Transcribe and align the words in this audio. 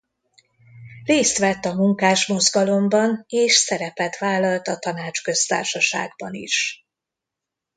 Részt 1.03 1.37
vett 1.37 1.65
a 1.65 1.73
munkásmozgalomban 1.73 3.23
és 3.27 3.53
szerepet 3.53 4.17
vállalt 4.17 4.67
a 4.67 4.77
Tanácsköztársaságban 4.77 6.33
is. 6.33 6.85